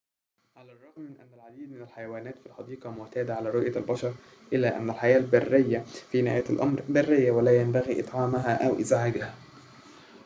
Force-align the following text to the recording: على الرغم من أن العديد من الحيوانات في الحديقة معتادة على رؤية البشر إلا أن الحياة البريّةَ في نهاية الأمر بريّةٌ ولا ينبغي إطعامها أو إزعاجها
على 0.55 0.71
الرغم 0.71 1.01
من 1.01 1.15
أن 1.21 1.27
العديد 1.33 1.71
من 1.71 1.81
الحيوانات 1.81 2.35
في 2.39 2.45
الحديقة 2.45 2.91
معتادة 2.91 3.35
على 3.35 3.49
رؤية 3.49 3.75
البشر 3.77 4.13
إلا 4.53 4.77
أن 4.77 4.89
الحياة 4.89 5.17
البريّةَ 5.17 5.79
في 6.11 6.21
نهاية 6.21 6.45
الأمر 6.49 6.81
بريّةٌ 6.89 7.31
ولا 7.31 7.61
ينبغي 7.61 7.99
إطعامها 8.03 8.67
أو 8.67 8.79
إزعاجها 8.79 9.35